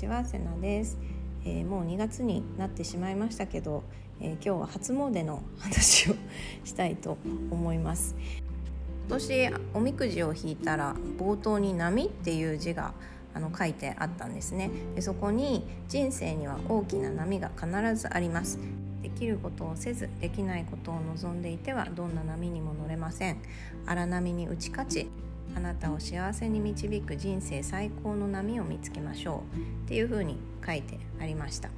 [0.00, 0.98] ちはセナです、
[1.44, 3.82] えー、もう2月になってしまいましたけど、
[4.18, 6.14] えー、今日は初詣の話を
[6.64, 7.18] したいと
[7.50, 8.16] 思います。
[9.08, 12.94] 今年おみくじを引いたら冒頭に波っていう字が
[13.34, 14.70] あの書いてあったんですね。
[14.94, 18.58] でそこに人生には大きな波が必ずあります。
[19.02, 23.36] できることをせずできないことを望んでいてはどんな波にも乗れません。
[23.84, 25.10] 荒波に打ち勝ち
[25.56, 31.70] あなたを幸せに導く人生最高の波を見つけましょうっていうふうに書いてありました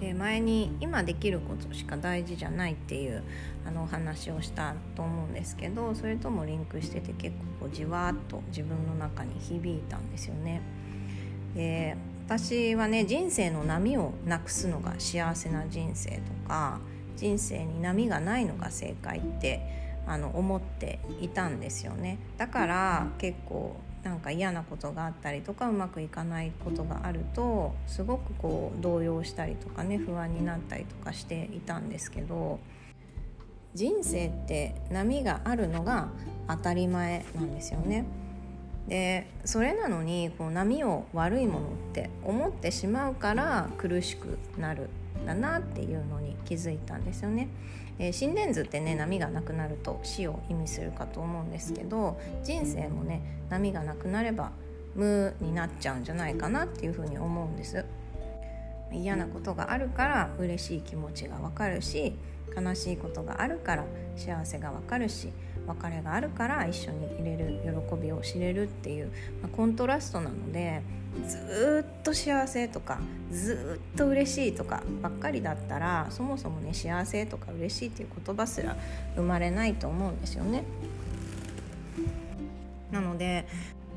[0.00, 3.22] で前に今できることしか大事じゃないっていう
[3.66, 10.62] あのお話をしたと思うんですけどそれともリンクしてて結構こうじわっと自分の中に響いたんですよね。
[11.54, 16.80] で私はね人生の波をなくすのが幸せな人生とか
[17.16, 32.60] 人生に波がないのが正解ってあの思っていたんですよねだから結構なんか嫌なことがあったりとかうまくいかないことがあるとすごくこう動揺したりとかね不安になったりとかしていたんですけど
[33.74, 36.08] 人生って波があるのが
[36.48, 38.04] 当たり前なんですよね。
[38.88, 44.88] でそれなのにこう波を悪いものって思ってしまうから苦しくなる
[45.26, 47.48] だなっていうのに気づいたんですよね。
[47.98, 54.52] えー、心電図ってね波がなくなると死を意味するかと思うんですけど人生もね波がなくなれば
[54.94, 57.84] 無になっちゃうんじゃないかなっていうふうに思うんです。
[58.92, 62.16] 嫌なことがあるから嬉しい気持ちがわかるし
[62.56, 63.84] 悲しいことがあるから
[64.16, 65.28] 幸せがわかるし
[65.66, 70.82] 別れがあるから一緒にいれる喜びを知れるっていう、まあ、コントラストなので
[71.26, 72.98] ずっと幸せとか
[73.30, 78.76] ずっと嬉しいとかばっかりだったらそもそもね幸せとか嬉しいっていう言葉すら
[79.16, 80.64] 生まれないと思うんですよね。
[82.90, 83.46] なので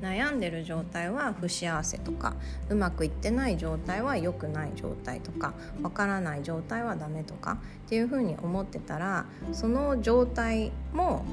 [0.00, 2.34] 悩んでる状態は不幸せとか
[2.68, 5.52] うまくいってない状態は良くない状態とか
[5.82, 11.24] わからない状態はダメとかっていうふうに思ってたらその状態も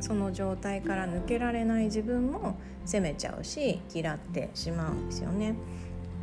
[0.00, 5.54] その状態から抜けられない自分も責めちゃうし嫌ってしまうんですよね。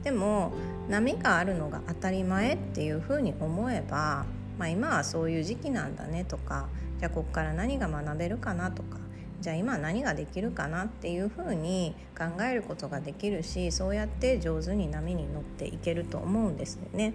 [0.04, 0.52] でも
[0.90, 4.26] 波があるのが当たり前っていうふうに思えば、
[4.58, 6.68] まあ、今はそういう時期なんだねとか
[7.00, 8.98] じゃあここから何が学べるかなとか
[9.40, 17.14] じゃあ今何ができるかなっていうふうに考えることができるしそうやって上手に波に乗っていけると思うんですよね。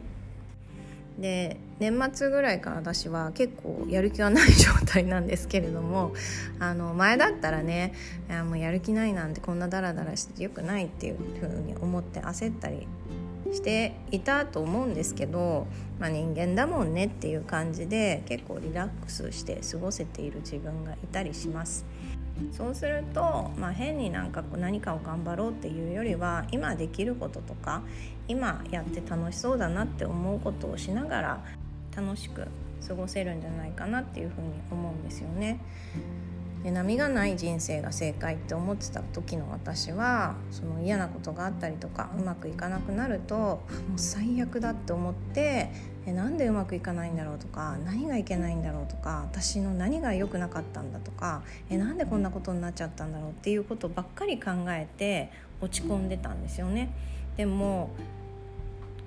[1.18, 6.12] で年末ぐらいから私は結構やる気はない状態なんですけれども
[6.60, 7.92] あの前だったらね
[8.46, 12.86] もうやる気ないなんてこんなダラダラしてよくないっていうふうに思って焦ったり
[13.52, 15.66] していたと思うんですけど、
[15.98, 21.84] まあ、人間だもんねっていう感じで結構リラックスして過ごせている自分がいたりします。
[22.52, 27.82] そうすると、まあ、変になんか何かを頑張ろうっていうよりは今できることとか
[28.26, 31.44] 今やって楽しそうだなって思うことをしながら
[31.96, 32.46] 楽しく
[32.86, 35.60] 過ごせるんじゃないかなっていうふうに思うんですよね。
[36.62, 43.60] で波がない人生が正解って思ってた時の私はその嫌なことがあったりとかうまくいかなくなるとも
[43.96, 45.70] う最悪だって思って
[46.08, 47.38] えなんでうまくいかないんだろう？
[47.38, 48.86] とか何がいけないんだろう？
[48.86, 50.98] とか私の何が良くなかったんだ？
[51.00, 53.30] とかえなんでこんなことになっちゃったんだろう？
[53.32, 55.30] っていうことばっかり考えて
[55.60, 56.88] 落ち込んでたんですよね。
[57.36, 57.90] でも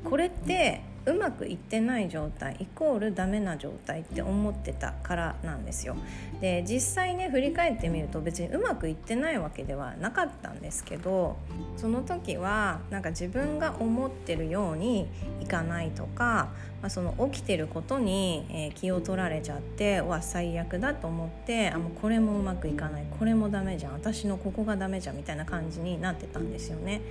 [0.03, 5.95] これってうまくいってない状態イコールダメな状態って思ってたからなんですよ。
[6.39, 11.37] で実際ね振り返ってみると別にうまくいってないわけではなかったんですけど
[11.77, 15.07] その時はなんか自分が思ってるように
[15.39, 16.49] いかないとか、
[16.81, 27.01] まあ、その起きてることに、気を取られちゃってわ最悪だと思ってあもうこれもうまくいかないこれもダメじゃん私のここがダメじゃんみたいな感じになってたんですよね。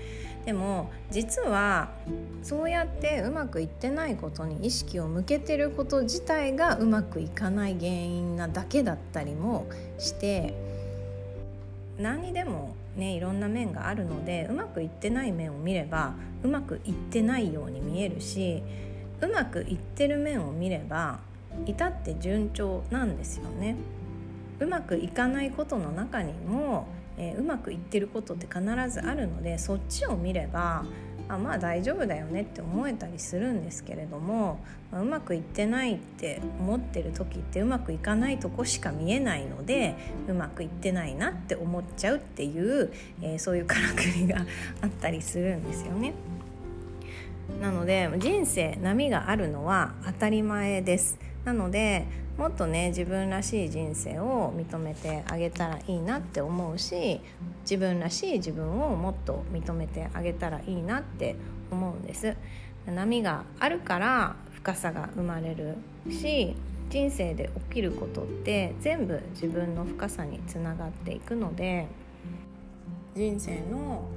[0.45, 1.91] でも実は
[2.43, 9.67] そうやってうまくいってってないことに意識を向けてること自体がうまくいかない原因なだけだったりも
[9.99, 10.55] して
[11.99, 16.13] 何にでもねいろんな面があるのでうまくいってない面を見れば
[16.43, 18.63] うまくいってないように見えるし
[19.23, 21.21] うまくいってる面を見れば
[21.65, 23.77] 至って順調なんですよね。
[24.61, 26.87] うまくいかないことの中にも、
[27.17, 30.85] えー、うまくいってることって必ずあるのでそっちを見れば
[31.31, 34.59] あまあ大丈夫だよねって思えたりするんですけれども、
[34.91, 39.95] まあ、うまくいってないって思ってる時ってうまくいかないとこしか見えないので
[40.29, 42.93] うまくいってないなって思っちゃうっていう、
[43.23, 44.45] えー、そういうからくりが
[44.83, 46.15] あったりするんですよね。
[47.61, 51.19] なので人生波があるのは当たり前です。
[51.45, 52.07] なので
[52.39, 57.21] もっとね自分らしい人生を認めてあげたらいいなって思うし
[57.63, 61.37] 自分らしい自分をもっと認めてあげたらいいなって
[61.71, 62.37] 思うんです。
[62.87, 65.77] 波があるから深さが生まれる
[66.11, 66.57] し
[66.89, 71.87] 人生で起きることって全部自分の深さにつながっていくので
[73.15, 74.09] 人生の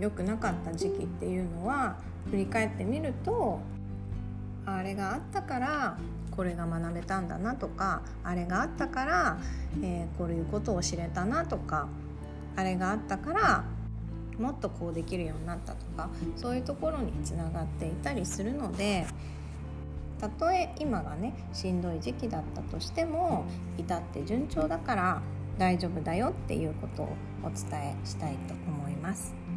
[0.00, 1.96] 良、うん、くなかった時期っていうのは
[2.30, 3.60] 振り返ってみると
[4.64, 5.98] あれがあったから
[6.38, 9.38] これが学べたんだなとかあれがあったから、
[9.82, 11.88] えー、こういうことを知れたなとか
[12.54, 13.64] あれがあったから
[14.38, 19.04] もっとこうできるようになったとかそういうところにつながっていたりするので
[20.20, 23.44] たとえ今がねしんどい時期だったとしても
[23.76, 25.22] 至って順調だから
[25.58, 27.08] 大丈夫だよっていうことを
[27.42, 29.47] お伝えしたいと思います。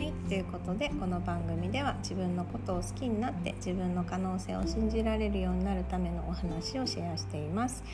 [0.00, 7.84] はい、ということでこの番組では自分のことを好きになって自分の可能性を信じられるようになるためのお話をシェアしています、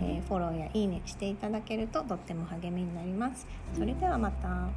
[0.00, 3.48] えー、フォローやいいねしていただけるととっても励みになります。
[3.74, 4.68] それではまた。